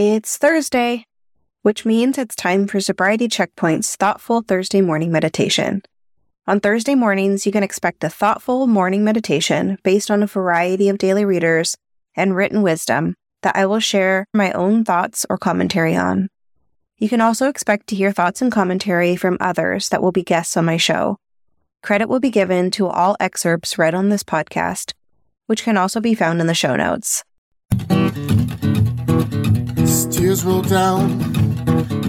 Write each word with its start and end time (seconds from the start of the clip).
It's 0.00 0.36
Thursday, 0.36 1.06
which 1.62 1.84
means 1.84 2.18
it's 2.18 2.36
time 2.36 2.68
for 2.68 2.80
Sobriety 2.80 3.26
Checkpoint's 3.26 3.96
thoughtful 3.96 4.42
Thursday 4.42 4.80
morning 4.80 5.10
meditation. 5.10 5.82
On 6.46 6.60
Thursday 6.60 6.94
mornings, 6.94 7.44
you 7.44 7.50
can 7.50 7.64
expect 7.64 8.04
a 8.04 8.08
thoughtful 8.08 8.68
morning 8.68 9.02
meditation 9.02 9.76
based 9.82 10.08
on 10.08 10.22
a 10.22 10.28
variety 10.28 10.88
of 10.88 10.98
daily 10.98 11.24
readers 11.24 11.76
and 12.14 12.36
written 12.36 12.62
wisdom 12.62 13.16
that 13.42 13.56
I 13.56 13.66
will 13.66 13.80
share 13.80 14.28
my 14.32 14.52
own 14.52 14.84
thoughts 14.84 15.26
or 15.28 15.36
commentary 15.36 15.96
on. 15.96 16.28
You 16.98 17.08
can 17.08 17.20
also 17.20 17.48
expect 17.48 17.88
to 17.88 17.96
hear 17.96 18.12
thoughts 18.12 18.40
and 18.40 18.52
commentary 18.52 19.16
from 19.16 19.36
others 19.40 19.88
that 19.88 20.00
will 20.00 20.12
be 20.12 20.22
guests 20.22 20.56
on 20.56 20.64
my 20.64 20.76
show. 20.76 21.16
Credit 21.82 22.08
will 22.08 22.20
be 22.20 22.30
given 22.30 22.70
to 22.70 22.86
all 22.86 23.16
excerpts 23.18 23.78
read 23.78 23.96
on 23.96 24.10
this 24.10 24.22
podcast, 24.22 24.92
which 25.46 25.64
can 25.64 25.76
also 25.76 25.98
be 26.00 26.14
found 26.14 26.40
in 26.40 26.46
the 26.46 26.54
show 26.54 26.76
notes. 26.76 27.24
Tears 30.18 30.44
roll 30.44 30.62
down 30.62 31.20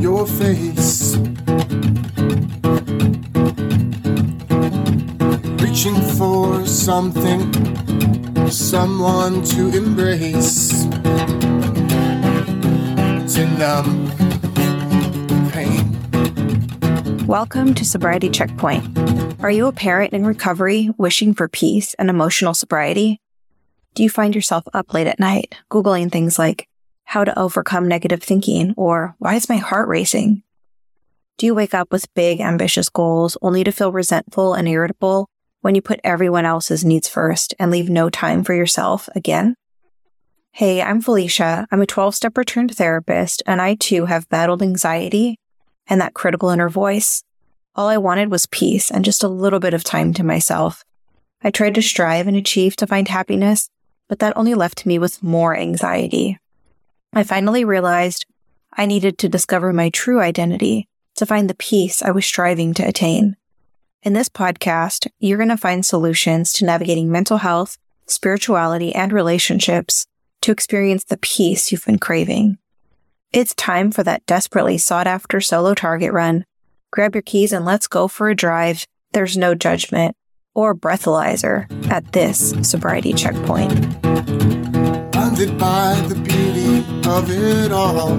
your 0.02 0.26
face. 0.26 1.16
Reaching 5.62 6.02
for 6.18 6.66
something, 6.66 8.50
someone 8.50 9.44
to 9.44 9.70
embrace. 9.78 10.86
To 13.36 13.46
numb 13.60 14.10
pain. 15.52 17.28
Welcome 17.28 17.76
to 17.76 17.86
Sobriety 17.86 18.32
Checkpoint. 18.32 18.98
Are 19.44 19.52
you 19.52 19.68
a 19.68 19.72
parent 19.72 20.14
in 20.14 20.26
recovery 20.26 20.90
wishing 20.98 21.36
for 21.36 21.48
peace 21.48 21.94
and 22.00 22.10
emotional 22.10 22.56
sobriety? 22.56 23.22
Do 23.94 24.02
you 24.02 24.10
find 24.10 24.34
yourself 24.34 24.64
up 24.74 24.96
late 24.96 25.06
at 25.06 25.20
night, 25.20 25.54
Googling 25.70 26.12
things 26.12 26.40
like 26.40 26.69
how 27.10 27.24
to 27.24 27.40
overcome 27.40 27.88
negative 27.88 28.22
thinking 28.22 28.72
or 28.78 29.16
why 29.18 29.34
is 29.34 29.50
my 29.50 29.58
heart 29.58 29.88
racing? 29.88 30.44
Do 31.40 31.48
you 31.48 31.56
wake 31.56 31.74
up 31.74 31.92
with 31.92 32.14
big, 32.14 32.40
ambitious 32.40 32.88
goals 32.88 33.36
only 33.42 33.64
to 33.64 33.72
feel 33.72 33.92
resentful 33.92 34.54
and 34.54 34.68
irritable 34.68 35.28
when 35.62 35.74
you 35.74 35.82
put 35.82 36.00
everyone 36.04 36.46
else's 36.46 36.86
needs 36.86 37.10
first 37.10 37.56
and 37.58 37.72
leave 37.72 37.90
no 37.90 38.12
time 38.12 38.44
for 38.44 38.54
yourself 38.54 39.10
again? 39.16 39.56
Hey, 40.52 40.84
I'm 40.84 41.02
Felicia. 41.02 41.66
I'm 41.72 41.82
a 41.82 41.88
12 41.88 42.14
step 42.14 42.38
returned 42.38 42.76
therapist, 42.76 43.42
and 43.48 43.60
I 43.60 43.74
too 43.74 44.06
have 44.06 44.30
battled 44.30 44.62
anxiety 44.62 45.40
and 45.88 46.00
that 46.02 46.14
critical 46.14 46.52
inner 46.52 46.70
voice. 46.70 47.24
All 47.74 47.88
I 47.88 47.98
wanted 47.98 48.30
was 48.30 48.46
peace 48.46 48.92
and 48.92 49.04
just 49.04 49.24
a 49.24 49.28
little 49.28 49.60
bit 49.60 49.74
of 49.74 49.84
time 49.84 50.14
to 50.14 50.24
myself. 50.24 50.84
I 51.42 51.50
tried 51.50 51.74
to 51.74 51.82
strive 51.82 52.28
and 52.28 52.38
achieve 52.38 52.76
to 52.76 52.86
find 52.86 53.08
happiness, 53.08 53.68
but 54.08 54.20
that 54.20 54.38
only 54.38 54.54
left 54.54 54.86
me 54.86 55.00
with 55.00 55.24
more 55.24 55.58
anxiety. 55.58 56.38
I 57.12 57.24
finally 57.24 57.66
realized 57.66 58.26
I 58.72 58.86
needed 58.86 59.18
to 59.20 59.30
discover 59.30 59.74
my 59.74 59.90
true 59.90 60.22
identity 60.22 60.88
to 61.16 61.26
find 61.26 61.50
the 61.50 61.56
peace 61.56 62.04
I 62.04 62.12
was 62.12 62.26
striving 62.26 62.74
to 62.76 62.88
attain. 62.88 63.36
In 64.04 64.14
this 64.14 64.30
podcast, 64.30 65.08
you're 65.20 65.38
going 65.38 65.50
to 65.50 65.58
find 65.58 65.86
solutions 65.86 66.54
to 66.54 66.66
navigating 66.66 67.12
mental 67.12 67.40
health, 67.40 67.78
spirituality, 68.06 68.94
and 68.94 69.12
relationships 69.12 70.06
to 70.42 70.52
experience 70.52 71.04
the 71.04 71.18
peace 71.18 71.72
you've 71.72 71.86
been 71.86 72.00
craving. 72.00 72.60
It's 73.34 73.56
time 73.56 73.92
for 73.92 74.04
that 74.04 74.26
desperately 74.26 74.78
sought 74.78 75.08
after 75.08 75.42
solo 75.42 75.74
target 75.74 76.14
run. 76.14 76.46
Grab 76.92 77.16
your 77.16 77.22
keys 77.24 77.52
and 77.52 77.66
let's 77.66 77.88
go 77.88 78.08
for 78.08 78.30
a 78.30 78.36
drive. 78.36 78.86
There's 79.14 79.36
no 79.36 79.56
judgment 79.56 80.16
or 80.54 80.76
breathalyzer 80.76 81.68
at 81.92 82.14
this 82.14 82.54
sobriety 82.62 83.14
checkpoint. 83.14 84.79
Blinded 85.40 85.58
by 85.58 85.96
the 86.10 86.16
beauty 86.16 86.80
of 87.08 87.30
it 87.32 87.72
all. 87.72 88.18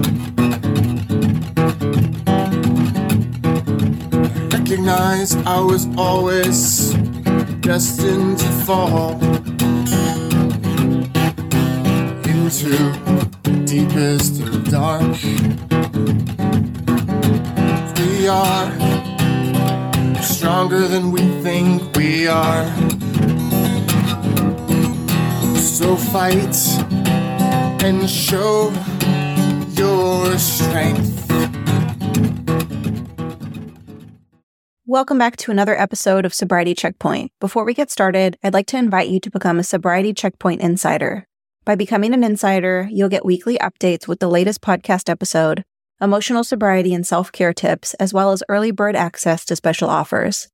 Recognize 4.49 5.35
I 5.45 5.59
was 5.59 5.87
always 5.97 6.93
destined 7.61 8.39
to 8.39 8.47
fall 8.65 9.21
into 12.25 12.71
the 13.43 13.63
deepest 13.65 14.41
of 14.41 14.71
dark. 14.71 15.21
We 17.99 18.27
are 18.27 18.71
stronger 20.23 20.87
than 20.87 21.11
we 21.11 21.21
think 21.43 21.95
we 21.95 22.25
are. 22.27 22.65
So 25.59 25.95
fight 25.95 26.55
and 27.83 28.07
show 28.07 28.71
your 29.73 30.37
strength. 30.37 31.17
Welcome 34.85 35.17
back 35.17 35.37
to 35.37 35.51
another 35.51 35.75
episode 35.79 36.25
of 36.25 36.33
Sobriety 36.33 36.75
Checkpoint. 36.75 37.31
Before 37.39 37.63
we 37.63 37.73
get 37.73 37.89
started, 37.89 38.37
I'd 38.43 38.53
like 38.53 38.67
to 38.67 38.77
invite 38.77 39.09
you 39.09 39.19
to 39.21 39.31
become 39.31 39.57
a 39.57 39.63
Sobriety 39.63 40.13
Checkpoint 40.13 40.61
Insider. 40.61 41.25
By 41.65 41.75
becoming 41.75 42.13
an 42.13 42.23
insider, 42.23 42.87
you'll 42.91 43.09
get 43.09 43.25
weekly 43.25 43.57
updates 43.57 44.07
with 44.07 44.19
the 44.19 44.27
latest 44.27 44.61
podcast 44.61 45.09
episode, 45.09 45.63
emotional 45.99 46.43
sobriety 46.43 46.93
and 46.93 47.07
self 47.07 47.31
care 47.31 47.53
tips, 47.53 47.95
as 47.95 48.13
well 48.13 48.31
as 48.31 48.43
early 48.47 48.69
bird 48.71 48.95
access 48.95 49.43
to 49.45 49.55
special 49.55 49.89
offers. 49.89 50.49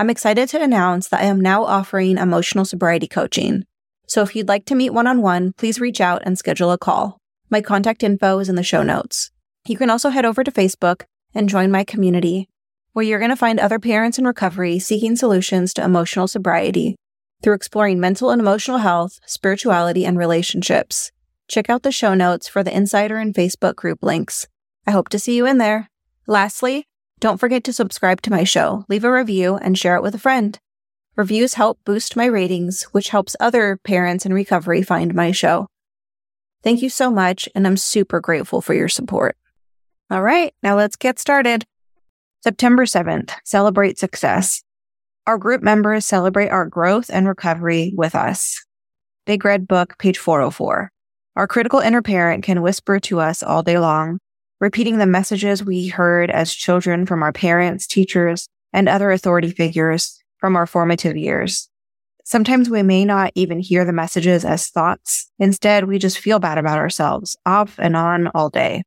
I'm 0.00 0.10
excited 0.10 0.48
to 0.48 0.62
announce 0.62 1.08
that 1.08 1.20
I 1.20 1.26
am 1.26 1.40
now 1.40 1.64
offering 1.64 2.18
emotional 2.18 2.64
sobriety 2.64 3.06
coaching. 3.06 3.66
So 4.12 4.20
if 4.20 4.36
you'd 4.36 4.46
like 4.46 4.66
to 4.66 4.74
meet 4.74 4.90
one 4.90 5.06
on 5.06 5.22
one, 5.22 5.54
please 5.56 5.80
reach 5.80 5.98
out 5.98 6.20
and 6.26 6.36
schedule 6.36 6.70
a 6.70 6.76
call. 6.76 7.16
My 7.48 7.62
contact 7.62 8.02
info 8.02 8.40
is 8.40 8.50
in 8.50 8.56
the 8.56 8.62
show 8.62 8.82
notes. 8.82 9.30
You 9.66 9.78
can 9.78 9.88
also 9.88 10.10
head 10.10 10.26
over 10.26 10.44
to 10.44 10.52
Facebook 10.52 11.04
and 11.34 11.48
join 11.48 11.70
my 11.70 11.82
community, 11.82 12.50
where 12.92 13.06
you're 13.06 13.18
going 13.18 13.30
to 13.30 13.36
find 13.36 13.58
other 13.58 13.78
parents 13.78 14.18
in 14.18 14.26
recovery 14.26 14.78
seeking 14.78 15.16
solutions 15.16 15.72
to 15.72 15.82
emotional 15.82 16.28
sobriety 16.28 16.94
through 17.42 17.54
exploring 17.54 18.00
mental 18.00 18.28
and 18.28 18.38
emotional 18.38 18.76
health, 18.76 19.18
spirituality, 19.24 20.04
and 20.04 20.18
relationships. 20.18 21.10
Check 21.48 21.70
out 21.70 21.82
the 21.82 21.90
show 21.90 22.12
notes 22.12 22.46
for 22.46 22.62
the 22.62 22.76
Insider 22.76 23.16
and 23.16 23.34
Facebook 23.34 23.76
group 23.76 24.02
links. 24.02 24.46
I 24.86 24.90
hope 24.90 25.08
to 25.08 25.18
see 25.18 25.34
you 25.34 25.46
in 25.46 25.56
there. 25.56 25.88
Lastly, 26.26 26.84
don't 27.18 27.40
forget 27.40 27.64
to 27.64 27.72
subscribe 27.72 28.20
to 28.20 28.30
my 28.30 28.44
show, 28.44 28.84
leave 28.90 29.04
a 29.04 29.10
review, 29.10 29.56
and 29.56 29.78
share 29.78 29.96
it 29.96 30.02
with 30.02 30.14
a 30.14 30.18
friend. 30.18 30.58
Reviews 31.14 31.54
help 31.54 31.78
boost 31.84 32.16
my 32.16 32.24
ratings, 32.24 32.84
which 32.92 33.10
helps 33.10 33.36
other 33.38 33.76
parents 33.84 34.24
in 34.24 34.32
recovery 34.32 34.82
find 34.82 35.14
my 35.14 35.30
show. 35.30 35.66
Thank 36.62 36.80
you 36.80 36.88
so 36.88 37.10
much, 37.10 37.50
and 37.54 37.66
I'm 37.66 37.76
super 37.76 38.18
grateful 38.18 38.62
for 38.62 38.72
your 38.72 38.88
support. 38.88 39.36
All 40.10 40.22
right, 40.22 40.54
now 40.62 40.74
let's 40.74 40.96
get 40.96 41.18
started. 41.18 41.64
September 42.42 42.86
7th, 42.86 43.32
celebrate 43.44 43.98
success. 43.98 44.62
Our 45.26 45.36
group 45.36 45.62
members 45.62 46.06
celebrate 46.06 46.48
our 46.48 46.64
growth 46.64 47.10
and 47.12 47.28
recovery 47.28 47.92
with 47.94 48.14
us. 48.14 48.64
Big 49.26 49.44
Red 49.44 49.68
Book, 49.68 49.98
page 49.98 50.16
404. 50.16 50.90
Our 51.36 51.46
critical 51.46 51.80
inner 51.80 52.02
parent 52.02 52.42
can 52.42 52.62
whisper 52.62 52.98
to 53.00 53.20
us 53.20 53.42
all 53.42 53.62
day 53.62 53.78
long, 53.78 54.18
repeating 54.60 54.96
the 54.96 55.06
messages 55.06 55.62
we 55.62 55.88
heard 55.88 56.30
as 56.30 56.54
children 56.54 57.04
from 57.04 57.22
our 57.22 57.32
parents, 57.32 57.86
teachers, 57.86 58.48
and 58.72 58.88
other 58.88 59.10
authority 59.10 59.50
figures 59.50 60.21
from 60.42 60.56
our 60.56 60.66
formative 60.66 61.16
years. 61.16 61.68
Sometimes 62.24 62.68
we 62.68 62.82
may 62.82 63.04
not 63.04 63.30
even 63.36 63.60
hear 63.60 63.84
the 63.84 63.92
messages 63.92 64.44
as 64.44 64.66
thoughts. 64.66 65.30
Instead, 65.38 65.84
we 65.84 66.00
just 66.00 66.18
feel 66.18 66.40
bad 66.40 66.58
about 66.58 66.78
ourselves 66.78 67.36
off 67.46 67.78
and 67.78 67.94
on 67.94 68.26
all 68.34 68.50
day. 68.50 68.82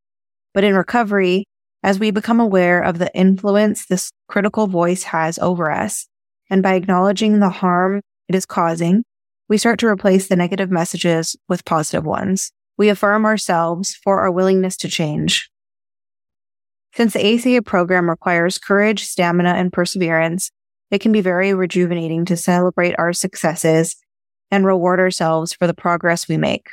But 0.54 0.66
in 0.66 0.76
recovery, 0.76 1.46
as 1.82 1.98
we 1.98 2.12
become 2.12 2.42
aware 2.42 2.82
of 2.82 3.00
the 3.00 3.10
influence 3.16 3.86
this 3.86 4.12
critical 4.28 4.68
voice 4.68 5.04
has 5.04 5.40
over 5.40 5.72
us, 5.72 6.08
and 6.50 6.62
by 6.62 6.74
acknowledging 6.74 7.40
the 7.40 7.50
harm 7.50 8.02
it 8.28 8.36
is 8.36 8.46
causing, 8.46 9.06
we 9.48 9.58
start 9.58 9.80
to 9.80 9.88
replace 9.88 10.28
the 10.28 10.36
negative 10.36 10.70
messages 10.70 11.38
with 11.48 11.64
positive 11.64 12.04
ones. 12.04 12.52
We 12.78 12.90
affirm 12.90 13.26
ourselves 13.26 13.98
for 14.04 14.20
our 14.20 14.32
willingness 14.32 14.76
to 14.78 14.90
change. 14.90 15.50
Since 16.96 17.14
the 17.14 17.34
ACA 17.34 17.62
program 17.62 18.10
requires 18.10 18.58
courage, 18.58 19.06
stamina, 19.06 19.54
and 19.54 19.72
perseverance, 19.72 20.52
it 20.92 21.00
can 21.00 21.12
be 21.12 21.22
very 21.22 21.54
rejuvenating 21.54 22.26
to 22.26 22.38
celebrate 22.38 22.96
our 22.98 23.14
successes 23.14 23.96
and 24.52 24.66
reward 24.66 25.00
ourselves 25.00 25.54
for 25.54 25.68
the 25.68 25.74
progress 25.74 26.28
we 26.28 26.38
make. 26.38 26.68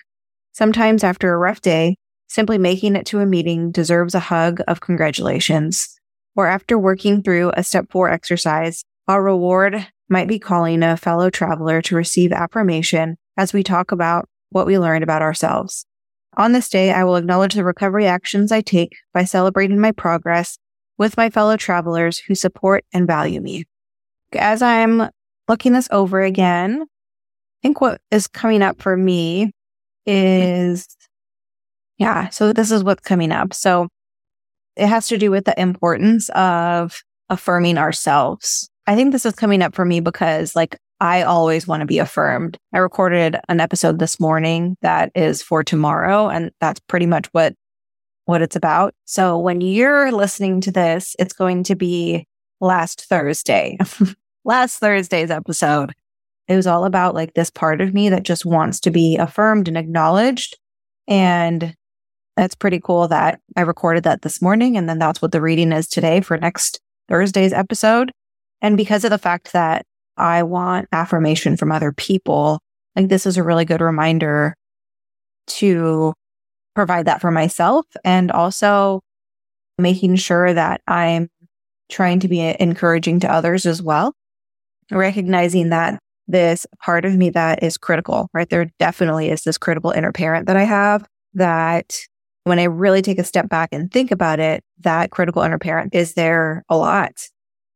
Sometimes 0.52 1.02
after 1.02 1.32
a 1.32 1.38
rough 1.38 1.60
day, 1.60 1.96
simply 2.28 2.58
making 2.58 2.96
it 2.96 3.06
to 3.06 3.20
a 3.20 3.26
meeting 3.26 3.70
deserves 3.70 4.14
a 4.14 4.20
hug 4.20 4.60
of 4.68 4.80
congratulations. 4.80 5.98
Or 6.36 6.46
after 6.46 6.78
working 6.78 7.22
through 7.22 7.52
a 7.54 7.64
step 7.64 7.86
four 7.90 8.10
exercise, 8.10 8.84
our 9.08 9.22
reward 9.22 9.86
might 10.08 10.28
be 10.28 10.38
calling 10.38 10.82
a 10.82 10.96
fellow 10.96 11.30
traveler 11.30 11.82
to 11.82 11.96
receive 11.96 12.32
affirmation 12.32 13.16
as 13.36 13.52
we 13.52 13.62
talk 13.62 13.92
about 13.92 14.28
what 14.50 14.66
we 14.66 14.78
learned 14.78 15.02
about 15.02 15.22
ourselves. 15.22 15.86
On 16.36 16.52
this 16.52 16.68
day, 16.68 16.92
I 16.92 17.04
will 17.04 17.16
acknowledge 17.16 17.54
the 17.54 17.64
recovery 17.64 18.06
actions 18.06 18.52
I 18.52 18.60
take 18.60 18.96
by 19.12 19.24
celebrating 19.24 19.78
my 19.78 19.92
progress 19.92 20.58
with 20.96 21.16
my 21.16 21.28
fellow 21.30 21.56
travelers 21.56 22.18
who 22.18 22.34
support 22.34 22.84
and 22.92 23.06
value 23.06 23.40
me. 23.40 23.64
As 24.36 24.62
I'm 24.62 25.08
looking 25.48 25.72
this 25.72 25.88
over 25.90 26.22
again, 26.22 26.82
I 26.82 26.86
think 27.62 27.80
what 27.80 28.00
is 28.10 28.26
coming 28.26 28.62
up 28.62 28.80
for 28.80 28.96
me 28.96 29.52
is 30.06 30.86
Yeah. 31.98 32.28
So 32.30 32.52
this 32.52 32.70
is 32.70 32.82
what's 32.82 33.02
coming 33.02 33.30
up. 33.32 33.54
So 33.54 33.88
it 34.76 34.88
has 34.88 35.06
to 35.08 35.18
do 35.18 35.30
with 35.30 35.44
the 35.44 35.60
importance 35.60 36.28
of 36.30 37.02
affirming 37.28 37.78
ourselves. 37.78 38.68
I 38.86 38.96
think 38.96 39.12
this 39.12 39.26
is 39.26 39.34
coming 39.34 39.62
up 39.62 39.74
for 39.74 39.84
me 39.84 40.00
because 40.00 40.56
like 40.56 40.76
I 41.00 41.22
always 41.22 41.66
want 41.66 41.80
to 41.80 41.86
be 41.86 41.98
affirmed. 41.98 42.58
I 42.72 42.78
recorded 42.78 43.36
an 43.48 43.60
episode 43.60 43.98
this 43.98 44.18
morning 44.20 44.76
that 44.82 45.10
is 45.14 45.42
for 45.42 45.62
tomorrow 45.62 46.28
and 46.28 46.50
that's 46.60 46.80
pretty 46.88 47.06
much 47.06 47.26
what 47.32 47.54
what 48.24 48.42
it's 48.42 48.56
about. 48.56 48.94
So 49.04 49.38
when 49.38 49.60
you're 49.60 50.12
listening 50.12 50.60
to 50.62 50.72
this, 50.72 51.16
it's 51.18 51.32
going 51.32 51.64
to 51.64 51.74
be 51.74 52.26
last 52.60 53.06
Thursday. 53.06 53.78
last 54.44 54.78
Thursday's 54.78 55.30
episode. 55.30 55.92
It 56.48 56.56
was 56.56 56.66
all 56.66 56.84
about 56.84 57.14
like 57.14 57.34
this 57.34 57.50
part 57.50 57.80
of 57.80 57.94
me 57.94 58.08
that 58.08 58.24
just 58.24 58.44
wants 58.44 58.80
to 58.80 58.90
be 58.90 59.16
affirmed 59.16 59.68
and 59.68 59.76
acknowledged. 59.76 60.58
And 61.06 61.74
that's 62.36 62.54
pretty 62.54 62.80
cool 62.80 63.08
that 63.08 63.40
I 63.56 63.60
recorded 63.62 64.04
that 64.04 64.22
this 64.22 64.42
morning. 64.42 64.76
And 64.76 64.88
then 64.88 64.98
that's 64.98 65.22
what 65.22 65.32
the 65.32 65.40
reading 65.40 65.72
is 65.72 65.86
today 65.86 66.20
for 66.20 66.36
next 66.36 66.80
Thursday's 67.08 67.52
episode. 67.52 68.10
And 68.60 68.76
because 68.76 69.04
of 69.04 69.10
the 69.10 69.18
fact 69.18 69.52
that 69.52 69.84
I 70.16 70.42
want 70.42 70.88
affirmation 70.92 71.56
from 71.56 71.72
other 71.72 71.92
people, 71.92 72.60
like 72.96 73.08
this 73.08 73.26
is 73.26 73.36
a 73.36 73.42
really 73.42 73.64
good 73.64 73.80
reminder 73.80 74.54
to 75.48 76.14
provide 76.74 77.06
that 77.06 77.20
for 77.20 77.30
myself 77.30 77.86
and 78.04 78.30
also 78.30 79.00
making 79.78 80.16
sure 80.16 80.52
that 80.52 80.80
I'm 80.86 81.28
trying 81.90 82.20
to 82.20 82.28
be 82.28 82.40
encouraging 82.40 83.20
to 83.20 83.32
others 83.32 83.66
as 83.66 83.82
well. 83.82 84.14
Recognizing 84.90 85.70
that 85.70 85.98
this 86.28 86.66
part 86.82 87.04
of 87.04 87.14
me 87.14 87.30
that 87.30 87.62
is 87.62 87.76
critical, 87.76 88.28
right? 88.32 88.48
There 88.48 88.66
definitely 88.78 89.30
is 89.30 89.42
this 89.42 89.58
critical 89.58 89.90
inner 89.90 90.12
parent 90.12 90.46
that 90.46 90.56
I 90.56 90.64
have 90.64 91.06
that 91.34 91.98
when 92.44 92.58
I 92.58 92.64
really 92.64 93.02
take 93.02 93.18
a 93.18 93.24
step 93.24 93.48
back 93.48 93.70
and 93.72 93.90
think 93.90 94.10
about 94.10 94.40
it, 94.40 94.62
that 94.80 95.10
critical 95.10 95.42
inner 95.42 95.58
parent 95.58 95.94
is 95.94 96.14
there 96.14 96.64
a 96.68 96.76
lot. 96.76 97.28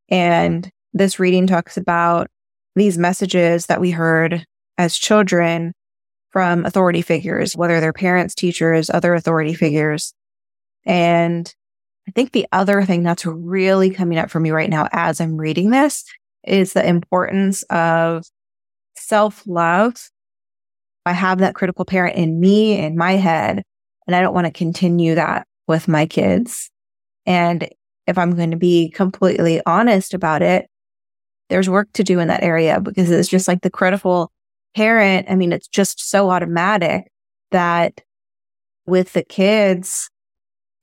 And 0.09 0.69
this 0.93 1.19
reading 1.19 1.47
talks 1.47 1.77
about 1.77 2.29
these 2.75 2.99
messages 2.99 3.67
that 3.67 3.81
we 3.81 3.91
heard 3.91 4.45
as 4.79 4.97
children 4.97 5.73
from 6.31 6.67
authority 6.67 7.03
figures, 7.03 7.57
whether 7.57 7.81
they're 7.81 7.93
parents, 7.93 8.35
teachers, 8.35 8.91
other 8.91 9.15
authority 9.15 9.55
figures. 9.55 10.13
And 10.85 11.53
I 12.09 12.11
think 12.13 12.33
the 12.33 12.47
other 12.53 12.85
thing 12.85 13.03
that's 13.03 13.25
really 13.25 13.91
coming 13.91 14.19
up 14.19 14.31
for 14.31 14.39
me 14.39 14.51
right 14.51 14.71
now 14.71 14.89
as 14.93 15.21
I'm 15.21 15.37
reading 15.37 15.71
this 15.71 16.05
is 16.47 16.73
the 16.73 16.87
importance 16.87 17.63
of 17.65 18.25
self 18.97 19.43
love. 19.47 19.95
I 21.05 21.13
have 21.13 21.39
that 21.39 21.55
critical 21.55 21.85
parent 21.85 22.17
in 22.17 22.41
me, 22.41 22.79
in 22.79 22.97
my 22.97 23.13
head, 23.13 23.63
and 24.07 24.17
I 24.17 24.21
don't 24.21 24.35
want 24.35 24.47
to 24.47 24.53
continue 24.53 25.15
that 25.15 25.47
with 25.69 25.89
my 25.89 26.07
kids. 26.07 26.71
And 27.27 27.69
if 28.07 28.19
I'm 28.19 28.35
going 28.35 28.51
to 28.51 28.57
be 28.57 28.91
completely 28.91 29.61
honest 29.67 30.15
about 30.15 30.43
it, 30.43 30.69
there's 31.49 31.69
work 31.69 31.89
to 31.95 32.05
do 32.05 32.19
in 32.19 32.29
that 32.29 32.43
area 32.43 32.81
because 32.81 33.11
it's 33.11 33.29
just 33.29 33.47
like 33.47 33.63
the 33.63 33.71
critical 33.71 34.33
parent. 34.75 35.27
I 35.31 35.37
mean, 35.37 35.53
it's 35.53 35.69
just 35.69 36.09
so 36.09 36.31
automatic 36.31 37.05
that 37.51 38.01
with 38.87 39.13
the 39.13 39.25
kids, 39.25 40.11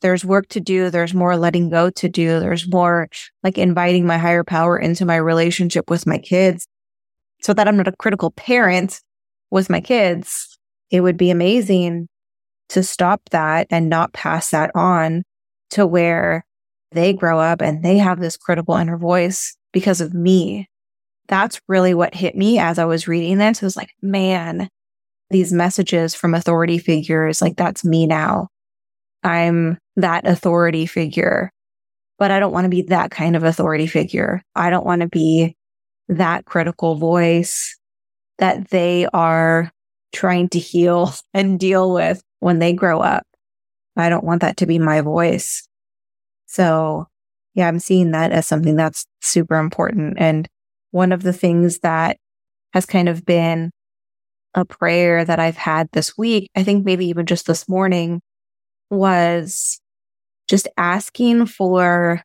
there's 0.03 0.25
work 0.25 0.49
to 0.49 0.59
do. 0.59 0.89
There's 0.89 1.13
more 1.13 1.37
letting 1.37 1.69
go 1.69 1.89
to 1.89 2.09
do. 2.09 2.41
There's 2.41 2.67
more 2.67 3.07
like 3.41 3.57
inviting 3.57 4.05
my 4.05 4.17
higher 4.17 4.43
power 4.43 4.77
into 4.77 5.05
my 5.05 5.15
relationship 5.15 5.89
with 5.89 6.05
my 6.05 6.17
kids 6.17 6.67
so 7.41 7.53
that 7.53 7.67
I'm 7.69 7.77
not 7.77 7.87
a 7.87 7.93
critical 7.93 8.31
parent 8.31 8.99
with 9.49 9.69
my 9.69 9.79
kids. 9.79 10.59
It 10.91 11.01
would 11.01 11.15
be 11.15 11.31
amazing 11.31 12.09
to 12.69 12.83
stop 12.83 13.21
that 13.31 13.65
and 13.69 13.89
not 13.89 14.11
pass 14.11 14.51
that 14.51 14.71
on 14.75 15.23
to 15.71 15.87
where 15.87 16.45
they 16.91 17.13
grow 17.13 17.39
up 17.39 17.61
and 17.61 17.81
they 17.81 17.97
have 17.97 18.19
this 18.19 18.35
critical 18.35 18.75
inner 18.75 18.97
voice 18.97 19.55
because 19.71 20.01
of 20.01 20.13
me. 20.13 20.67
That's 21.29 21.61
really 21.69 21.93
what 21.93 22.13
hit 22.13 22.35
me 22.35 22.59
as 22.59 22.77
I 22.77 22.83
was 22.83 23.07
reading 23.07 23.37
this. 23.37 23.61
It 23.61 23.65
was 23.65 23.77
like, 23.77 23.91
man, 24.01 24.67
these 25.29 25.53
messages 25.53 26.13
from 26.13 26.33
authority 26.33 26.77
figures, 26.77 27.41
like 27.41 27.55
that's 27.55 27.85
me 27.85 28.05
now. 28.05 28.49
I'm 29.23 29.77
that 29.95 30.27
authority 30.27 30.85
figure, 30.85 31.51
but 32.17 32.31
I 32.31 32.39
don't 32.39 32.51
want 32.51 32.65
to 32.65 32.69
be 32.69 32.83
that 32.83 33.11
kind 33.11 33.35
of 33.35 33.43
authority 33.43 33.87
figure. 33.87 34.41
I 34.55 34.69
don't 34.69 34.85
want 34.85 35.01
to 35.01 35.07
be 35.07 35.55
that 36.09 36.45
critical 36.45 36.95
voice 36.95 37.77
that 38.39 38.69
they 38.69 39.07
are 39.13 39.71
trying 40.13 40.49
to 40.49 40.59
heal 40.59 41.13
and 41.33 41.59
deal 41.59 41.93
with 41.93 42.21
when 42.39 42.59
they 42.59 42.73
grow 42.73 42.99
up. 42.99 43.23
I 43.95 44.09
don't 44.09 44.23
want 44.23 44.41
that 44.41 44.57
to 44.57 44.65
be 44.65 44.79
my 44.79 45.01
voice. 45.01 45.67
So 46.47 47.07
yeah, 47.53 47.67
I'm 47.67 47.79
seeing 47.79 48.11
that 48.11 48.31
as 48.31 48.47
something 48.47 48.75
that's 48.75 49.05
super 49.21 49.57
important. 49.57 50.15
And 50.17 50.47
one 50.91 51.11
of 51.11 51.23
the 51.23 51.33
things 51.33 51.79
that 51.79 52.17
has 52.73 52.85
kind 52.85 53.07
of 53.07 53.25
been 53.25 53.71
a 54.55 54.65
prayer 54.65 55.23
that 55.25 55.39
I've 55.39 55.57
had 55.57 55.87
this 55.91 56.17
week, 56.17 56.49
I 56.55 56.63
think 56.63 56.85
maybe 56.85 57.05
even 57.07 57.25
just 57.25 57.45
this 57.45 57.67
morning 57.67 58.21
was 58.89 59.79
just 60.47 60.67
asking 60.77 61.45
for, 61.45 62.21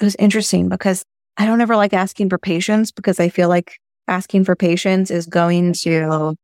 it 0.00 0.04
was 0.04 0.16
interesting 0.16 0.68
because 0.68 1.04
I 1.36 1.46
don't 1.46 1.60
ever 1.60 1.76
like 1.76 1.92
asking 1.92 2.28
for 2.28 2.38
patience 2.38 2.90
because 2.90 3.18
I 3.20 3.28
feel 3.28 3.48
like 3.48 3.78
asking 4.08 4.44
for 4.44 4.56
patience 4.56 5.10
is 5.10 5.26
going 5.26 5.72
to 5.74 6.34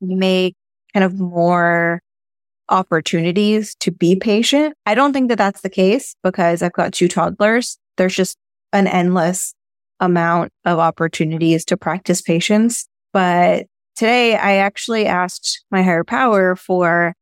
make 0.00 0.54
kind 0.94 1.04
of 1.04 1.18
more 1.18 2.00
opportunities 2.68 3.74
to 3.80 3.90
be 3.90 4.16
patient. 4.16 4.74
I 4.86 4.94
don't 4.94 5.12
think 5.12 5.28
that 5.28 5.38
that's 5.38 5.60
the 5.60 5.70
case 5.70 6.14
because 6.22 6.62
I've 6.62 6.72
got 6.72 6.92
two 6.92 7.08
toddlers. 7.08 7.78
There's 7.96 8.14
just 8.14 8.36
an 8.72 8.86
endless 8.86 9.54
amount 10.00 10.50
of 10.64 10.78
opportunities 10.78 11.64
to 11.66 11.76
practice 11.76 12.22
patience. 12.22 12.88
But 13.12 13.66
today 13.96 14.36
I 14.36 14.56
actually 14.56 15.06
asked 15.06 15.64
my 15.70 15.82
higher 15.82 16.04
power 16.04 16.56
for 16.56 17.14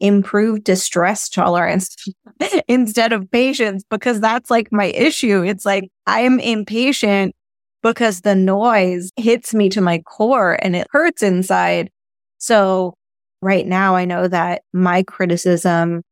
improved 0.00 0.64
distress 0.64 1.28
tolerance 1.28 1.94
instead 2.68 3.12
of 3.12 3.30
patience 3.30 3.84
because 3.90 4.20
that's 4.20 4.50
like 4.50 4.72
my 4.72 4.86
issue. 4.86 5.42
It's 5.42 5.64
like 5.64 5.90
I 6.06 6.20
am 6.20 6.40
impatient 6.40 7.34
because 7.82 8.22
the 8.22 8.34
noise 8.34 9.10
hits 9.16 9.54
me 9.54 9.68
to 9.70 9.80
my 9.80 9.98
core 10.00 10.58
and 10.62 10.74
it 10.74 10.86
hurts 10.90 11.22
inside. 11.22 11.90
So 12.38 12.94
right 13.42 13.66
now 13.66 13.94
I 13.94 14.04
know 14.04 14.26
that 14.28 14.62
my 14.72 15.02
criticism 15.02 16.02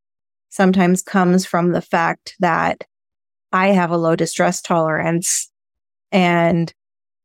sometimes 0.50 1.02
comes 1.02 1.44
from 1.44 1.72
the 1.72 1.82
fact 1.82 2.36
that 2.40 2.84
I 3.52 3.68
have 3.68 3.90
a 3.90 3.98
low 3.98 4.16
distress 4.16 4.60
tolerance 4.60 5.50
and 6.12 6.72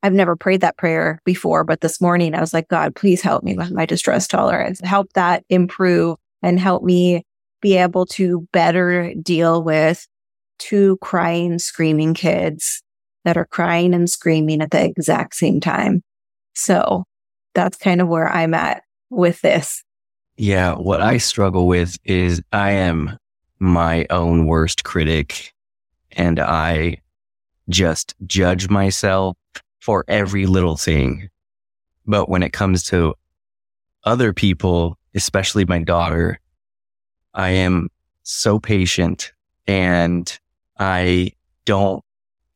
I've 0.02 0.14
never 0.14 0.36
prayed 0.36 0.62
that 0.62 0.78
prayer 0.78 1.22
before, 1.24 1.64
but 1.64 1.80
this 1.80 2.02
morning 2.02 2.36
I 2.36 2.42
was 2.42 2.54
like, 2.54 2.68
God, 2.68 2.94
please 2.94 3.22
help 3.22 3.44
me 3.44 3.56
with 3.56 3.72
my 3.72 3.86
distress 3.86 4.28
tolerance. 4.28 4.82
Help 4.84 5.14
that 5.14 5.46
improve 5.50 6.18
and 6.44 6.60
help 6.60 6.84
me 6.84 7.24
be 7.62 7.78
able 7.78 8.06
to 8.06 8.48
better 8.52 9.14
deal 9.16 9.64
with 9.64 10.06
two 10.60 10.98
crying, 10.98 11.58
screaming 11.58 12.14
kids 12.14 12.84
that 13.24 13.38
are 13.38 13.46
crying 13.46 13.94
and 13.94 14.10
screaming 14.10 14.62
at 14.62 14.72
the 14.72 14.84
exact 14.84 15.36
same 15.36 15.60
time. 15.60 16.04
So 16.54 17.06
that's 17.56 17.78
kind 17.78 18.02
of 18.02 18.08
where 18.08 18.30
I'm 18.30 18.54
at 18.54 18.84
with 19.10 19.42
this. 19.42 19.84
Yeah. 20.36 20.74
What 20.74 21.02
I 21.02 21.18
struggle 21.18 21.68
with 21.68 21.98
is 22.04 22.42
I 22.52 22.72
am 22.72 23.18
my 23.60 24.06
own 24.10 24.46
worst 24.46 24.84
critic 24.84 25.54
and 26.12 26.40
I 26.40 26.98
just 27.70 28.14
judge 28.26 28.70
myself 28.70 29.38
for 29.80 30.04
every 30.08 30.46
little 30.46 30.76
thing. 30.76 31.30
But 32.06 32.28
when 32.28 32.44
it 32.44 32.52
comes 32.52 32.84
to 32.86 33.16
other 34.04 34.34
people, 34.34 34.98
especially 35.16 35.66
my 35.66 35.80
daughter, 35.80 36.40
I 37.34 37.50
am 37.50 37.90
so 38.24 38.60
patient 38.60 39.32
and 39.68 40.40
I 40.80 41.32
don't 41.66 42.04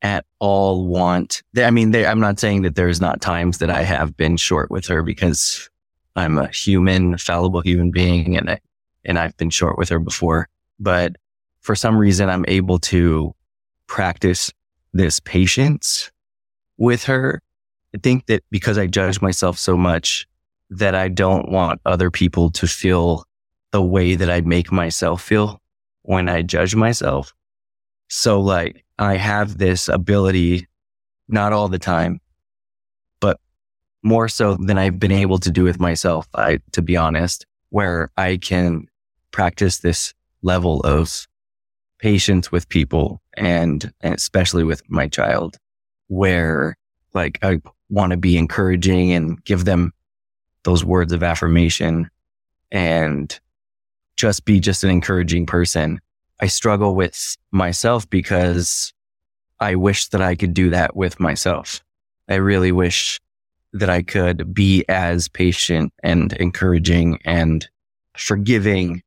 at 0.02 0.26
all 0.40 0.86
want, 0.88 1.42
I 1.58 1.72
mean, 1.72 1.96
I'm 1.96 2.20
not 2.20 2.40
saying 2.40 2.62
that 2.62 2.76
there's 2.76 3.02
not 3.02 3.22
times 3.22 3.58
that 3.58 3.70
I 3.70 3.84
have 3.84 4.16
been 4.16 4.38
short 4.38 4.70
with 4.70 4.86
her 4.88 5.02
because 5.02 5.70
I'm 6.16 6.38
a 6.38 6.48
human, 6.48 7.18
fallible 7.18 7.62
human 7.62 7.92
being 7.92 8.38
and 8.38 8.50
I, 8.52 8.60
and 9.06 9.18
I've 9.18 9.36
been 9.38 9.50
short 9.50 9.78
with 9.78 9.90
her 9.90 10.00
before, 10.00 10.48
but 10.80 11.16
for 11.62 11.76
some 11.76 11.98
reason 11.98 12.30
I'm 12.30 12.46
able 12.48 12.80
to 12.80 13.34
practice 13.88 14.52
this 14.94 15.20
patience 15.20 16.12
with 16.78 17.04
her. 17.06 17.42
I 17.96 18.00
think 18.00 18.28
that 18.28 18.44
because 18.52 18.78
I 18.78 18.88
judge 18.88 19.22
myself 19.22 19.58
so 19.58 19.76
much 19.78 20.28
that 20.69 20.95
I 20.95 21.07
don't 21.07 21.50
want 21.50 21.81
other 21.86 22.12
people 22.12 22.50
to 22.51 22.67
feel 22.67 23.25
the 23.71 23.81
way 23.81 24.15
that 24.15 24.29
I 24.29 24.41
make 24.41 24.71
myself 24.71 25.21
feel 25.21 25.62
when 26.01 26.29
I 26.29 26.41
judge 26.41 26.75
myself. 26.75 27.33
So 28.09 28.39
like 28.39 28.83
I 28.97 29.17
have 29.17 29.57
this 29.57 29.88
ability, 29.88 30.67
not 31.27 31.53
all 31.53 31.67
the 31.67 31.79
time, 31.79 32.19
but 33.19 33.39
more 34.03 34.27
so 34.27 34.55
than 34.55 34.77
I've 34.77 35.00
been 35.00 35.12
able 35.12 35.38
to 35.39 35.51
do 35.51 35.63
with 35.63 35.79
myself, 35.79 36.27
I, 36.33 36.59
to 36.74 36.81
be 36.81 36.95
honest, 36.95 37.45
where 37.69 38.09
I 38.17 38.38
can 38.38 38.88
practice 39.31 39.79
this 39.79 40.13
level 40.41 40.79
of 40.81 41.27
patience 42.00 42.51
with 42.51 42.69
people 42.69 43.21
and, 43.36 43.91
and 44.01 44.13
especially 44.13 44.63
with 44.63 44.81
my 44.89 45.07
child 45.07 45.57
where 46.07 46.77
like 47.13 47.39
I 47.41 47.59
want 47.89 48.12
to 48.12 48.17
be 48.17 48.38
encouraging 48.38 49.12
and 49.12 49.43
give 49.43 49.65
them 49.65 49.93
those 50.67 50.83
words 50.83 51.13
of 51.13 51.24
affirmation 51.24 52.09
and 52.74 53.39
just 54.17 54.43
be 54.43 54.59
just 54.59 54.83
an 54.83 54.89
encouraging 54.89 55.45
person. 55.45 56.01
I 56.41 56.47
struggle 56.47 56.93
with 56.93 57.38
myself 57.51 58.09
because 58.09 58.91
I 59.62 59.75
wish 59.75 60.09
that 60.09 60.21
I 60.21 60.36
could 60.36 60.53
do 60.53 60.69
that 60.71 60.93
with 60.93 61.21
myself. 61.21 61.81
I 62.27 62.36
really 62.36 62.74
wish 62.74 63.17
that 63.71 63.89
I 63.89 64.01
could 64.01 64.53
be 64.53 64.83
as 64.89 65.29
patient 65.29 65.93
and 66.03 66.33
encouraging 66.33 67.19
and 67.24 67.65
forgiving 68.17 69.01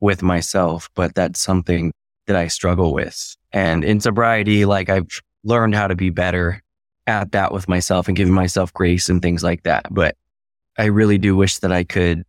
with 0.00 0.24
myself, 0.24 0.90
but 0.96 1.14
that's 1.14 1.38
something 1.38 1.92
that 2.26 2.34
I 2.34 2.48
struggle 2.48 2.92
with. 2.92 3.36
And 3.52 3.84
in 3.84 4.00
sobriety, 4.00 4.64
like 4.64 4.88
I've 4.88 5.22
learned 5.44 5.76
how 5.76 5.86
to 5.86 5.94
be 5.94 6.10
better 6.10 6.60
at 7.06 7.30
that 7.30 7.52
with 7.52 7.68
myself 7.68 8.08
and 8.08 8.16
giving 8.16 8.34
myself 8.34 8.72
grace 8.74 9.08
and 9.08 9.22
things 9.22 9.44
like 9.44 9.62
that. 9.62 9.86
But 9.88 10.16
I 10.78 10.86
really 10.86 11.18
do 11.18 11.36
wish 11.36 11.58
that 11.58 11.72
I 11.72 11.84
could 11.84 12.24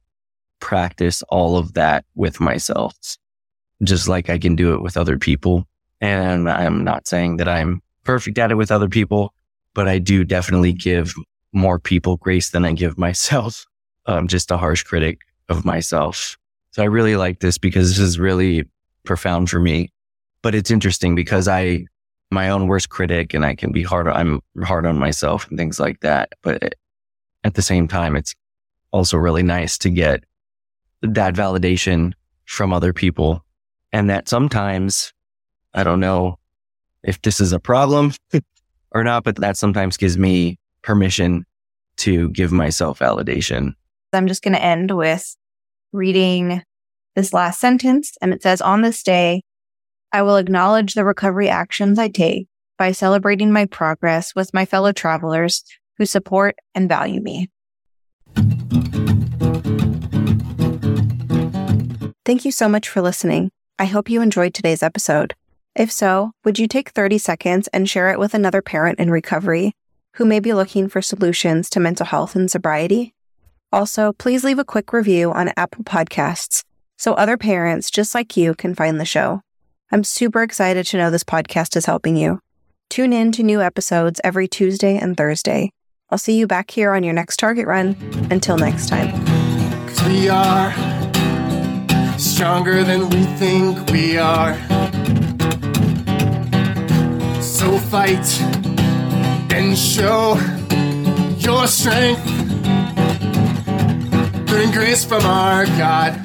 practice 0.59 1.23
all 1.29 1.57
of 1.57 1.73
that 1.73 2.05
with 2.15 2.39
myself, 2.39 2.93
just 3.83 4.07
like 4.07 4.29
I 4.29 4.37
can 4.37 4.55
do 4.55 4.73
it 4.73 4.81
with 4.81 4.97
other 4.97 5.17
people. 5.17 5.67
And 5.99 6.49
I'm 6.49 6.83
not 6.83 7.07
saying 7.07 7.37
that 7.37 7.47
I'm 7.47 7.81
perfect 8.03 8.37
at 8.37 8.51
it 8.51 8.55
with 8.55 8.71
other 8.71 8.89
people, 8.89 9.33
but 9.73 9.87
I 9.87 9.99
do 9.99 10.23
definitely 10.23 10.73
give 10.73 11.13
more 11.53 11.79
people 11.79 12.17
grace 12.17 12.51
than 12.51 12.65
I 12.65 12.73
give 12.73 12.97
myself. 13.07 13.65
I'm 14.05 14.27
just 14.27 14.51
a 14.51 14.57
harsh 14.57 14.83
critic 14.83 15.19
of 15.49 15.65
myself. 15.65 16.37
So 16.71 16.81
I 16.81 16.85
really 16.85 17.17
like 17.17 17.39
this 17.39 17.57
because 17.57 17.89
this 17.89 17.99
is 17.99 18.17
really 18.17 18.65
profound 19.03 19.49
for 19.49 19.59
me. 19.59 19.89
But 20.41 20.55
it's 20.55 20.71
interesting 20.71 21.13
because 21.13 21.47
I, 21.47 21.85
my 22.31 22.49
own 22.49 22.67
worst 22.67 22.89
critic 22.89 23.33
and 23.33 23.45
I 23.45 23.55
can 23.55 23.71
be 23.71 23.83
hard. 23.83 24.07
I'm 24.07 24.41
hard 24.63 24.85
on 24.85 24.97
myself 24.97 25.47
and 25.49 25.57
things 25.57 25.79
like 25.79 25.99
that. 25.99 26.31
But 26.41 26.75
at 27.43 27.55
the 27.55 27.61
same 27.61 27.87
time, 27.87 28.15
it's 28.15 28.35
also 28.91 29.17
really 29.17 29.43
nice 29.43 29.77
to 29.79 29.89
get 29.89 30.23
that 31.01 31.33
validation 31.33 32.13
from 32.45 32.73
other 32.73 32.93
people 32.93 33.43
and 33.91 34.09
that 34.09 34.29
sometimes 34.29 35.13
I 35.73 35.83
don't 35.83 35.99
know 35.99 36.37
if 37.03 37.21
this 37.21 37.39
is 37.39 37.53
a 37.53 37.59
problem 37.59 38.13
or 38.91 39.03
not, 39.03 39.23
but 39.23 39.37
that 39.37 39.57
sometimes 39.57 39.97
gives 39.97 40.17
me 40.17 40.59
permission 40.81 41.45
to 41.97 42.29
give 42.29 42.51
myself 42.51 42.99
validation. 42.99 43.73
I'm 44.13 44.27
just 44.27 44.43
going 44.43 44.53
to 44.53 44.63
end 44.63 44.91
with 44.91 45.35
reading 45.91 46.63
this 47.15 47.33
last 47.33 47.59
sentence. 47.59 48.17
And 48.21 48.33
it 48.33 48.41
says, 48.43 48.61
On 48.61 48.81
this 48.81 49.03
day, 49.03 49.41
I 50.11 50.21
will 50.23 50.37
acknowledge 50.37 50.93
the 50.93 51.05
recovery 51.05 51.49
actions 51.49 51.97
I 51.97 52.09
take 52.09 52.47
by 52.77 52.91
celebrating 52.91 53.51
my 53.51 53.65
progress 53.65 54.35
with 54.35 54.53
my 54.53 54.65
fellow 54.65 54.91
travelers 54.91 55.63
who 56.01 56.05
support 56.07 56.55
and 56.73 56.89
value 56.89 57.21
me. 57.21 57.47
Thank 62.25 62.43
you 62.43 62.51
so 62.51 62.67
much 62.67 62.89
for 62.89 63.01
listening. 63.03 63.51
I 63.77 63.85
hope 63.85 64.09
you 64.09 64.19
enjoyed 64.19 64.55
today's 64.55 64.81
episode. 64.81 65.35
If 65.75 65.91
so, 65.91 66.31
would 66.43 66.57
you 66.57 66.67
take 66.67 66.89
30 66.89 67.19
seconds 67.19 67.67
and 67.67 67.87
share 67.87 68.09
it 68.09 68.17
with 68.17 68.33
another 68.33 68.63
parent 68.63 68.99
in 68.99 69.11
recovery 69.11 69.75
who 70.13 70.25
may 70.25 70.39
be 70.39 70.55
looking 70.55 70.89
for 70.89 71.03
solutions 71.03 71.69
to 71.69 71.79
mental 71.79 72.07
health 72.07 72.35
and 72.35 72.49
sobriety? 72.49 73.13
Also, 73.71 74.11
please 74.13 74.43
leave 74.43 74.57
a 74.57 74.65
quick 74.65 74.91
review 74.93 75.31
on 75.31 75.53
Apple 75.55 75.83
Podcasts 75.83 76.63
so 76.97 77.13
other 77.13 77.37
parents 77.37 77.91
just 77.91 78.15
like 78.15 78.35
you 78.35 78.55
can 78.55 78.73
find 78.73 78.99
the 78.99 79.05
show. 79.05 79.41
I'm 79.91 80.03
super 80.03 80.41
excited 80.41 80.87
to 80.87 80.97
know 80.97 81.11
this 81.11 81.23
podcast 81.23 81.75
is 81.75 81.85
helping 81.85 82.17
you. 82.17 82.39
Tune 82.89 83.13
in 83.13 83.31
to 83.33 83.43
new 83.43 83.61
episodes 83.61 84.19
every 84.23 84.47
Tuesday 84.47 84.97
and 84.97 85.15
Thursday. 85.15 85.71
I'll 86.11 86.17
see 86.17 86.37
you 86.37 86.45
back 86.45 86.71
here 86.71 86.91
on 86.91 87.03
your 87.03 87.13
next 87.13 87.37
Target 87.37 87.67
Run. 87.67 87.95
Until 88.29 88.57
next 88.57 88.89
time. 88.89 89.13
We 90.07 90.27
are 90.27 90.73
stronger 92.17 92.83
than 92.83 93.09
we 93.09 93.23
think 93.37 93.89
we 93.91 94.17
are. 94.17 94.55
So 97.41 97.77
fight 97.77 98.27
and 99.53 99.77
show 99.77 100.35
your 101.37 101.67
strength. 101.67 102.25
Learn 104.51 104.71
grace 104.71 105.05
from 105.05 105.23
our 105.23 105.65
God. 105.65 106.19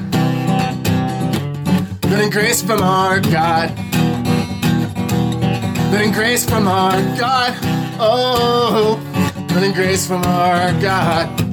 Learn 2.06 2.30
grace 2.30 2.62
from 2.62 2.82
our 2.82 3.20
God. 3.20 3.70
Learn 5.92 6.12
grace 6.12 6.44
from 6.44 6.66
our 6.66 7.00
God. 7.16 7.54
Oh, 7.98 9.00
learn 9.60 9.72
grace 9.72 10.06
from 10.06 10.22
our 10.24 10.70
God. 10.80 11.45